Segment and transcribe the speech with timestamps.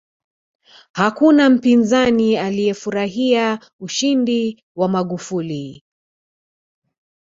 [0.93, 5.83] hakuna mpinzani aliyefurahia ushindi wa magufuli